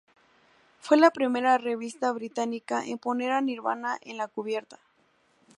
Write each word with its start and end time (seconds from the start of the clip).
Fue 0.79 0.97
la 0.97 1.11
primera 1.11 1.59
revista 1.59 2.11
británica 2.11 2.83
en 2.83 2.97
poner 2.97 3.33
a 3.33 3.41
Nirvana 3.41 3.99
en 4.01 4.17
la 4.17 4.27
cubierta. 4.27 4.79